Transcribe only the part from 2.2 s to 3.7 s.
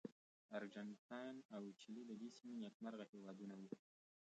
دې سیمې نېکمرغه هېوادونه وو.